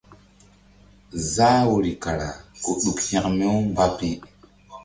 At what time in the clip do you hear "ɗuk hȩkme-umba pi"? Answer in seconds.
2.81-4.09